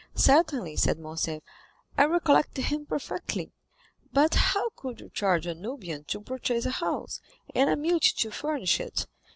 [0.15, 1.43] "Certainly," said Morcerf;
[1.95, 3.51] "I recollect him perfectly.
[4.11, 7.21] But how could you charge a Nubian to purchase a house,
[7.53, 9.05] and a mute to furnish it?